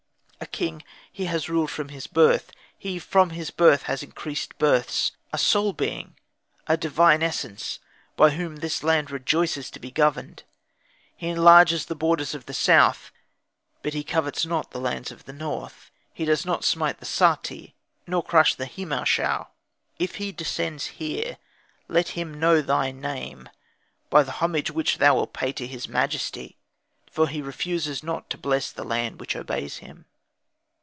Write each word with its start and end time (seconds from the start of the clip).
A 0.43 0.47
king, 0.67 0.83
he 1.11 1.25
has 1.25 1.47
ruled 1.49 1.69
from 1.69 1.89
his 1.89 2.07
birth; 2.07 2.51
he, 2.77 2.97
from 2.97 3.29
his 3.29 3.51
birth, 3.51 3.83
has 3.83 4.01
increased 4.01 4.57
births, 4.57 5.11
a 5.31 5.37
sole 5.37 5.71
being, 5.71 6.15
a 6.65 6.75
divine 6.75 7.21
essence, 7.21 7.77
by 8.17 8.31
whom 8.31 8.55
this 8.55 8.83
land 8.83 9.11
rejoices 9.11 9.69
to 9.69 9.79
be 9.79 9.91
governed. 9.91 10.41
He 11.15 11.29
enlarges 11.29 11.85
the 11.85 11.95
borders 11.95 12.33
of 12.33 12.47
the 12.47 12.55
South, 12.55 13.11
but 13.83 13.93
he 13.93 14.03
covets 14.03 14.43
not 14.43 14.71
the 14.71 14.79
lands 14.79 15.11
of 15.11 15.25
the 15.25 15.31
North; 15.33 15.91
he 16.11 16.25
does 16.25 16.43
not 16.43 16.63
smite 16.65 16.97
the 16.99 17.05
Sati, 17.05 17.75
nor 18.07 18.23
crush 18.23 18.55
the 18.55 18.65
Nemau 18.65 19.03
shau 19.05 19.49
If 19.99 20.15
he 20.15 20.31
descends 20.31 20.87
here, 20.97 21.37
let 21.87 22.09
him 22.09 22.39
know 22.39 22.61
thy 22.63 22.91
name, 22.91 23.47
by 24.09 24.23
the 24.23 24.31
homage 24.33 24.71
which 24.71 24.97
thou 24.97 25.15
wilt 25.15 25.33
pay 25.33 25.53
to 25.53 25.67
his 25.67 25.87
majesty. 25.87 26.57
For 27.11 27.27
he 27.27 27.43
refuses 27.43 28.01
not 28.03 28.27
to 28.31 28.39
bless 28.39 28.71
the 28.71 28.83
land 28.83 29.19
which 29.19 29.35
obeys 29.35 29.77
him." 29.77 30.05